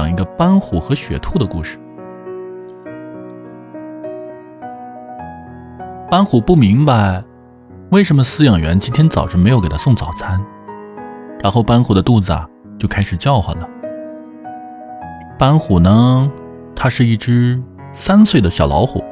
[0.00, 1.78] 讲一个斑虎和雪兔的故事。
[6.10, 7.22] 斑虎不明白
[7.90, 10.42] 为什么饲养员今天早晨没有给他送早餐，
[11.42, 13.68] 然后斑虎的肚子啊就开始叫唤了。
[15.38, 16.32] 斑虎呢，
[16.74, 17.62] 它是一只
[17.92, 19.04] 三岁的小老虎，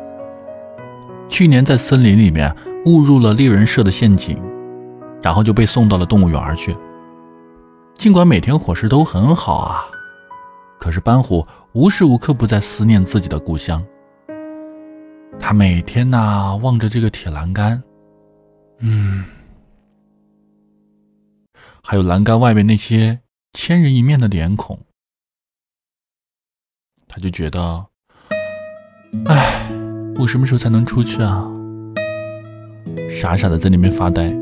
[1.29, 2.51] 去年在森林里面
[2.87, 4.41] 误入了猎人设的陷阱，
[5.21, 6.75] 然后就被送到了动物园去。
[7.95, 9.85] 尽管每天伙食都很好啊。
[10.79, 13.85] 可是斑虎无时无刻不在思念自己的故乡。
[15.39, 17.83] 他每天呐望着这个铁栏杆，
[18.79, 19.25] 嗯，
[21.83, 23.21] 还有栏杆外面那些
[23.53, 24.79] 千人一面的脸孔，
[27.07, 27.87] 他就觉得，
[29.27, 29.71] 唉，
[30.19, 31.49] 我什么时候才能出去啊？
[33.11, 34.33] 傻傻的在那边发呆。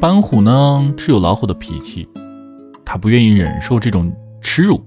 [0.00, 2.08] 斑虎呢是有老虎的脾气。
[2.86, 4.80] 他不愿意忍受这种耻辱，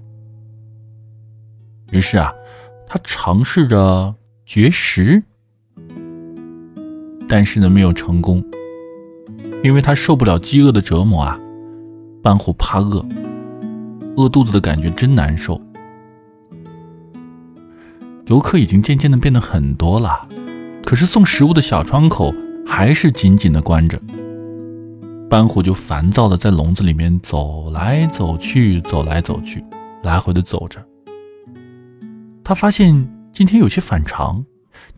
[1.92, 2.32] 于是啊，
[2.88, 4.14] 他尝试着
[4.46, 5.22] 绝食，
[7.28, 8.42] 但是呢，没有成功，
[9.62, 11.38] 因为他受不了饥饿的折磨啊。
[12.22, 13.06] 半虎怕饿，
[14.16, 15.60] 饿肚子的感觉真难受。
[18.26, 20.26] 游客已经渐渐的变得很多了，
[20.84, 22.32] 可是送食物的小窗口
[22.66, 24.00] 还是紧紧的关着。
[25.30, 29.64] 斑虎就烦躁的在笼子里面走来走去，走来走去，
[30.02, 30.84] 来回的走着。
[32.42, 34.44] 他发现今天有些反常，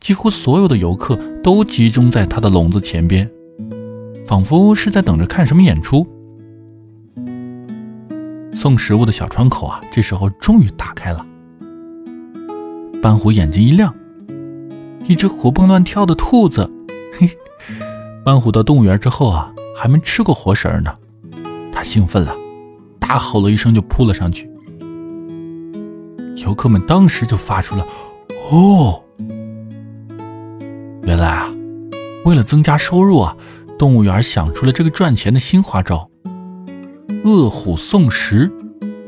[0.01, 3.31] 几乎所有的游客都集中在他的笼子前边，
[4.27, 6.07] 仿佛是在等着看什么演出。
[8.55, 11.27] 送食物的小窗口啊，这时候终于打开了。
[13.03, 13.95] 斑虎眼睛一亮，
[15.07, 16.73] 一只活蹦乱跳的兔子。
[17.19, 17.29] 嘿，
[18.25, 19.52] 斑虎到动物园之后啊。
[19.77, 20.97] 还没吃过活食呢，
[21.73, 22.34] 他兴奋了，
[22.98, 24.48] 大吼了一声就扑了上去。
[26.37, 27.87] 游客们当时就发出了
[28.51, 29.03] “哦”，
[31.03, 31.53] 原来啊，
[32.24, 33.36] 为了增加收入啊，
[33.79, 36.11] 动物园想出了这个赚钱的新花招——
[37.24, 38.51] 饿虎送食，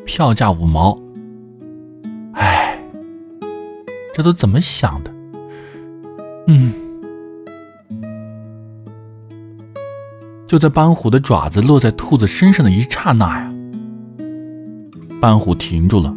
[0.04, 0.98] 票价五毛。
[2.34, 2.78] 哎，
[4.14, 5.12] 这都怎么想的？
[6.46, 6.83] 嗯。
[10.46, 13.52] 就在斑虎的爪子落在兔子身上的一刹那呀，
[15.20, 16.14] 斑虎停住了。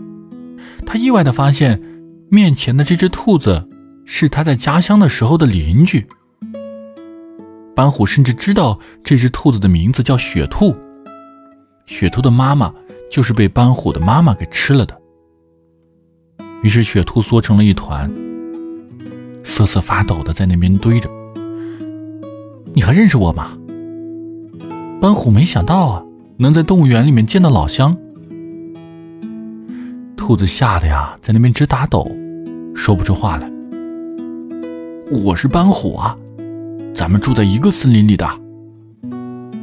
[0.86, 1.82] 他意外的发现，
[2.30, 3.68] 面前的这只兔子
[4.06, 6.06] 是他在家乡的时候的邻居。
[7.76, 10.76] 斑虎甚至知道这只兔子的名字叫雪兔，
[11.86, 12.74] 雪兔的妈妈
[13.10, 15.00] 就是被斑虎的妈妈给吃了的。
[16.64, 18.12] 于是雪兔缩成了一团，
[19.44, 21.10] 瑟瑟发抖的在那边堆着。
[22.74, 23.58] 你还认识我吗？
[25.08, 26.04] 斑虎没想到啊，
[26.36, 27.96] 能在动物园里面见到老乡。
[30.18, 32.12] 兔子吓得呀，在那边直打抖，
[32.76, 33.50] 说不出话来。
[35.10, 36.14] 我是斑虎啊，
[36.94, 38.28] 咱们住在一个森林里的。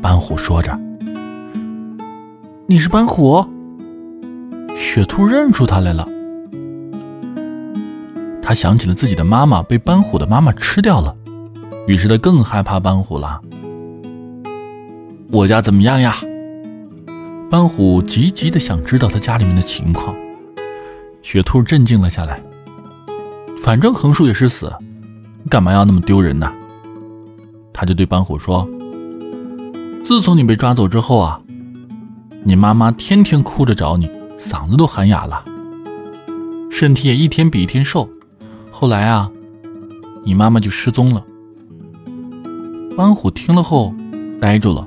[0.01, 0.75] 斑虎说着。
[2.67, 3.45] 你是斑虎？
[4.79, 6.09] 雪兔认出他来了。
[8.41, 11.15] 他想起了自己的妈妈被斑虎的妈妈吃掉了，
[11.87, 13.43] 于是他更害怕斑虎了。
[15.31, 16.17] 我家怎么样呀？
[17.51, 20.15] 斑虎急急的想知道他家里面的情况。
[21.23, 22.43] 雪兔镇静了下来。
[23.59, 24.71] 反正横竖也是死，
[25.49, 26.53] 干嘛要那么丢人呢？
[27.73, 28.69] 他就对斑虎说
[30.05, 31.41] ：“自从你被抓走之后啊，
[32.43, 34.09] 你妈妈天天哭着找你，
[34.39, 35.45] 嗓子都喊哑了，
[36.71, 38.09] 身体也一天比一天瘦。
[38.71, 39.31] 后来啊，
[40.25, 41.25] 你妈妈就失踪了。”
[42.97, 43.95] 斑虎听了后，
[44.41, 44.87] 呆住了。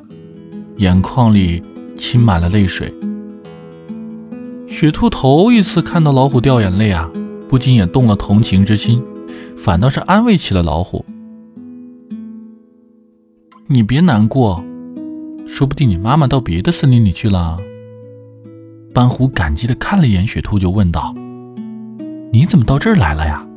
[0.77, 1.63] 眼眶里
[1.97, 2.93] 噙满了泪水。
[4.67, 7.09] 雪兔头一次看到老虎掉眼泪啊，
[7.47, 9.01] 不禁也动了同情之心，
[9.57, 11.03] 反倒是安慰起了老虎
[13.67, 14.63] ：“你别难过，
[15.47, 17.57] 说不定你妈妈到别的森林里去了。”
[18.93, 21.15] 斑虎感激地看了一眼雪兔，就问道
[22.31, 23.47] ：“你怎么到这儿来了呀？”“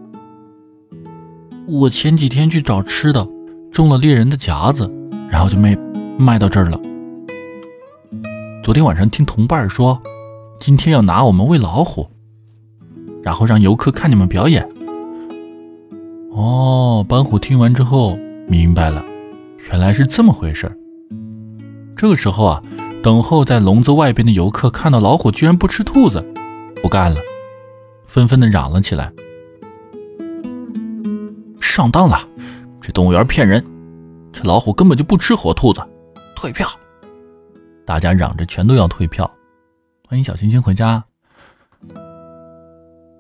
[1.66, 3.28] 我前几天去找吃的，
[3.70, 4.90] 中了猎人的夹子，
[5.28, 5.76] 然后就没
[6.16, 6.80] 卖到这儿了。”
[8.62, 10.00] 昨天晚上听同伴说，
[10.58, 12.06] 今天要拿我们喂老虎，
[13.22, 14.68] 然后让游客看你们表演。
[16.30, 19.02] 哦，斑虎听完之后明白了，
[19.70, 20.70] 原来是这么回事
[21.96, 22.62] 这个时候啊，
[23.02, 26.22] 等候在笼子外边的游客看到老虎居然不吃兔子，
[26.82, 27.16] 不干了，
[28.06, 29.10] 纷纷的嚷了起来
[31.60, 32.18] ：“上当了！
[32.78, 33.64] 这动物园骗人，
[34.32, 35.80] 这老虎根本就不吃活兔子，
[36.36, 36.68] 退票！”
[37.84, 39.30] 大家嚷着全都要退票，
[40.08, 41.04] 欢迎小星星回家。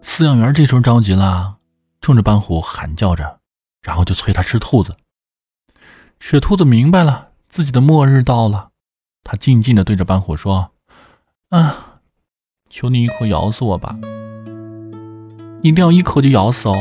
[0.02, 1.56] 饲养员这时候着急了，
[2.00, 3.38] 冲着斑虎喊叫着，
[3.82, 4.96] 然后就催他吃兔子。
[6.20, 8.70] 雪兔子明白了，自己的末日到了，
[9.24, 10.70] 他静静的对着斑虎说
[11.50, 12.00] ：“啊，
[12.68, 13.96] 求你一口咬死我吧，
[15.62, 16.76] 一定要一口就咬死哦，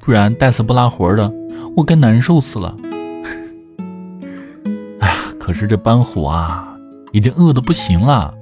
[0.00, 1.30] 不然带死不拉活的，
[1.76, 2.74] 我该难受死了。”
[5.00, 6.73] 哎呀，可是这斑虎啊，
[7.14, 8.34] 已经饿得不行了。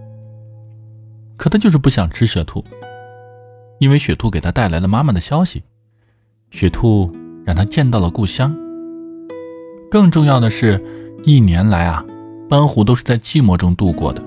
[1.37, 2.65] 可他就是不想吃雪兔，
[3.79, 5.63] 因为雪兔给他带来了妈妈的消息，
[6.51, 7.15] 雪兔
[7.45, 8.57] 让他见到了故乡。
[9.91, 10.83] 更重要的是，
[11.23, 12.03] 一年来啊，
[12.49, 14.25] 班虎都是在寂寞中度过的。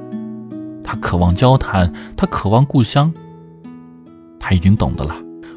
[0.83, 3.11] 他渴望交谈，他渴望故乡。
[4.39, 5.15] 他已经懂得了，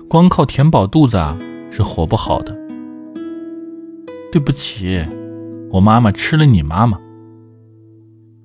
[0.09, 1.39] 光靠填饱肚子啊
[1.71, 2.57] 是活不好的。
[4.33, 5.05] 对不起，
[5.71, 6.99] 我妈妈吃了你妈妈。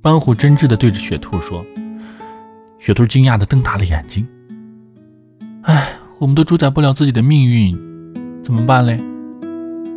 [0.03, 1.65] 班虎真挚地对着雪兔说。
[2.77, 4.27] 雪兔惊讶地瞪大了眼睛。
[5.61, 7.73] 唉，我们都主宰不了自己的命运，
[8.43, 9.01] 怎么办嘞？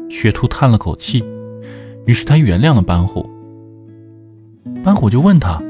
[0.09, 1.25] 雪兔叹了口气，
[2.07, 3.29] 于是他原谅了班虎。
[4.85, 5.61] 班虎就问他：“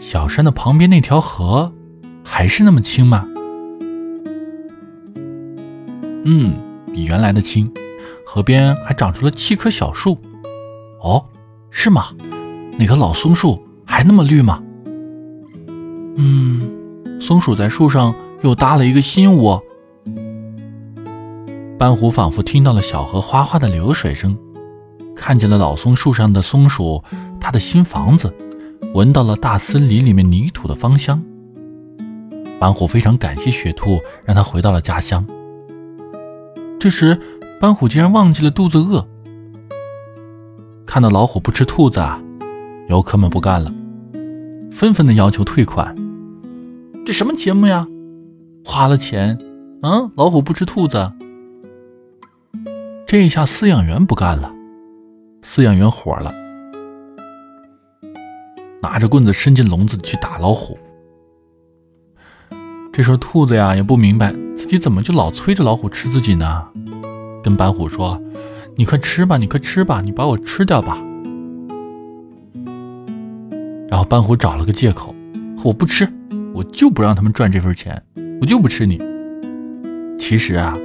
[0.00, 1.70] 小山的旁边那条河
[2.22, 3.28] 还是那么清吗
[6.24, 6.54] ？”“嗯，
[6.94, 7.70] 比原来的清，
[8.24, 10.16] 河边还长出了七棵小树。
[11.04, 11.22] ”“哦，
[11.70, 12.06] 是吗？
[12.78, 14.62] 那棵老松树还那么绿吗？”
[16.16, 19.62] 嗯，松鼠在树上又搭了一个新窝。
[21.76, 24.38] 斑虎仿佛听到了小河哗哗的流水声，
[25.14, 27.02] 看见了老松树上的松鼠，
[27.40, 28.32] 它的新房子，
[28.94, 31.22] 闻到了大森林里面泥土的芳香。
[32.60, 35.26] 斑虎非常感谢雪兔，让它回到了家乡。
[36.78, 37.20] 这时，
[37.60, 39.06] 斑虎竟然忘记了肚子饿。
[40.86, 42.22] 看到老虎不吃兔子，啊，
[42.94, 43.74] 游客们不干了，
[44.70, 45.92] 纷纷的要求退款。
[47.04, 47.84] 这什么节目呀？
[48.64, 49.36] 花了钱，
[49.82, 51.10] 嗯，老虎不吃兔子。
[53.04, 54.54] 这下饲养员不干了，
[55.42, 56.32] 饲养员火了，
[58.80, 60.78] 拿着棍子伸进笼子去打老虎。
[62.92, 66.64] 这时候兔子呀也不明白自己怎么就老催着老虎吃自己呢，
[67.42, 68.22] 跟白虎说
[68.78, 70.96] ：“你快吃吧，你快吃吧，你把我吃掉吧。”
[74.14, 75.12] 然后斑虎找了个借口
[75.64, 76.08] ：“我不吃。”
[76.54, 78.00] 我就不让他们赚这份钱，
[78.40, 79.02] 我就不吃你。
[80.20, 80.78] 其实啊，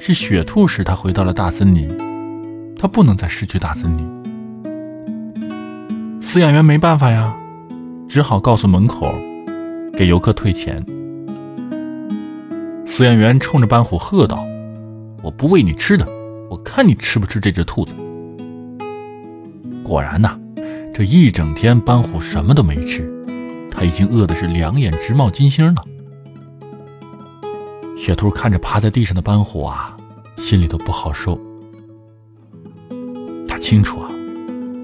[0.00, 1.88] 是雪兔使他回到了大森林，
[2.76, 4.04] 他不能再失去大森林。
[6.20, 7.32] 饲养员没办法呀，
[8.08, 9.14] 只好告诉门口，
[9.96, 10.84] 给游客退钱。
[12.84, 14.44] 饲养员冲着斑虎喝道
[15.22, 16.04] ：“我不喂你吃的，
[16.50, 17.92] 我看你吃不吃这只兔子。”
[19.84, 20.36] 果然呐，
[20.96, 23.12] 这一整天斑虎什么都没吃。
[23.68, 25.84] 他已经饿的是两眼直冒金星了。
[27.98, 29.96] 雪兔看着趴在地上的斑虎啊，
[30.36, 31.36] 心里都不好受。
[33.48, 34.08] 他清楚啊，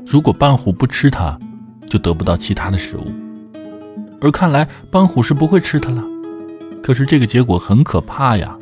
[0.04, 1.38] 如果斑虎不吃它，
[1.86, 3.04] 就得不到其他的食物。
[4.20, 6.02] 而看来斑虎是不会吃它了。
[6.82, 8.58] 可是这个结果很可怕呀。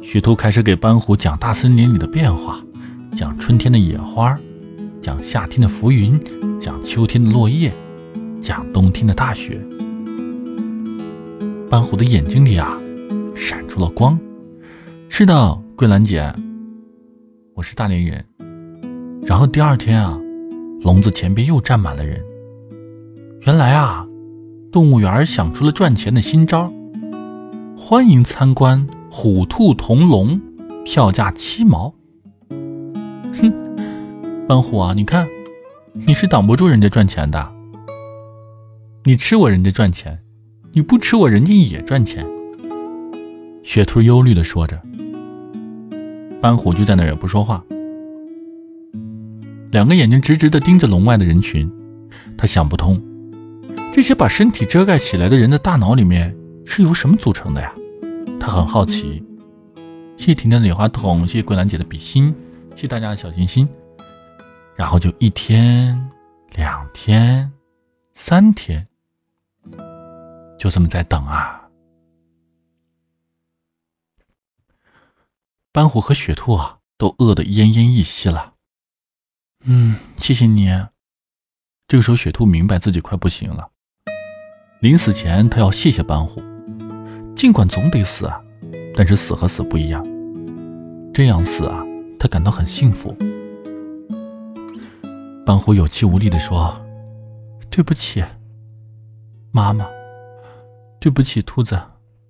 [0.00, 2.60] 雪兔开始给斑虎讲大森林里的变化，
[3.16, 4.38] 讲春天的野花，
[5.08, 6.20] 讲夏天的浮云，
[6.60, 7.72] 讲秋天的落叶。
[8.42, 9.58] 讲冬天的大雪，
[11.70, 12.78] 斑虎的眼睛里啊，
[13.34, 14.18] 闪出了光。
[15.08, 16.30] 是的，桂兰姐，
[17.54, 18.22] 我是大连人。
[19.22, 20.20] 然后第二天啊，
[20.82, 22.22] 笼子前边又站满了人。
[23.46, 24.06] 原来啊，
[24.70, 26.70] 动物园想出了赚钱的新招，
[27.78, 30.38] 欢迎参观虎兔同笼，
[30.84, 31.94] 票价七毛。
[33.32, 33.50] 哼，
[34.48, 35.28] 斑虎啊，你看，
[35.92, 37.52] 你是挡不住人家赚钱的。
[39.04, 40.16] 你吃我，人家赚钱；
[40.72, 42.26] 你不吃我，人家也赚钱。
[43.62, 44.80] 雪兔忧虑地说着，
[46.40, 47.62] 斑虎就在那儿也不说话，
[49.70, 51.70] 两个眼睛直直地盯着笼外的人群。
[52.38, 52.98] 他想不通，
[53.92, 57.70] 这些把身体遮盖起来的人的大脑里面是由什么组成的呀？
[58.40, 59.22] 他很好奇。
[60.16, 62.34] 谢婷婷的礼花筒，谢谢桂兰姐的比心，
[62.74, 63.68] 谢谢大家的小心心。
[64.78, 66.08] 然后就一天，
[66.52, 67.50] 两天，
[68.14, 68.86] 三天。
[70.56, 71.68] 就这么在等啊！
[75.72, 78.54] 斑虎和雪兔啊，都饿得奄奄一息了。
[79.64, 80.68] 嗯，谢谢你。
[81.88, 83.68] 这个时候，雪兔明白自己快不行了。
[84.80, 86.40] 临死前，他要谢谢斑虎。
[87.34, 88.40] 尽管总得死啊，
[88.96, 90.06] 但是死和死不一样。
[91.12, 91.84] 这样死啊，
[92.16, 93.16] 他感到很幸福。
[95.48, 96.78] 斑虎有气无力地说
[97.72, 98.22] ：“对不起。”
[99.50, 99.86] 妈妈，
[101.00, 101.80] 对不起，兔子，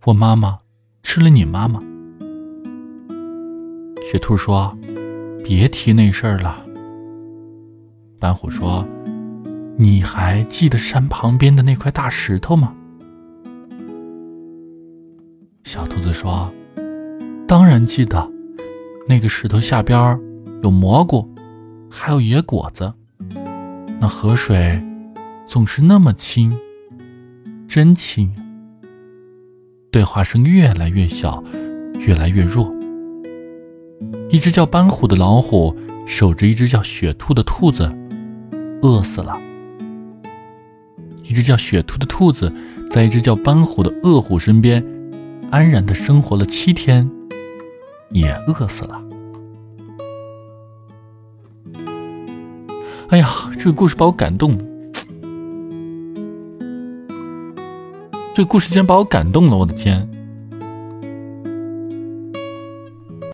[0.05, 0.61] 我妈妈
[1.03, 1.83] 吃了你妈妈。”
[4.09, 4.73] 雪兔说
[5.43, 6.65] ：“别提那事儿了。”
[8.21, 8.87] 斑虎说
[9.77, 12.73] ：“你还记得山旁边的那块大石头吗？”
[15.67, 16.49] 小兔子说
[17.49, 18.31] ：“当然记得，
[19.09, 20.17] 那个石头下边
[20.63, 21.29] 有蘑菇，
[21.91, 22.95] 还有野果子。
[24.01, 24.83] 那河水
[25.47, 26.57] 总是那么清，
[27.67, 28.33] 真清。”
[29.91, 31.43] 对话声越来越小，
[31.99, 32.73] 越来越弱。
[34.31, 35.75] 一只叫斑虎的老虎
[36.07, 37.91] 守着一只叫雪兔的兔子。
[38.83, 39.37] 饿死了。
[41.25, 42.53] 一只叫雪兔的兔子，
[42.91, 44.85] 在一只叫斑虎的恶虎身边，
[45.51, 47.11] 安然的生活了七天，
[48.11, 49.03] 也饿死了。
[53.11, 54.59] 哎呀，这个故事把我感动。
[58.35, 60.07] 这个故事竟然把我感动了，我的天！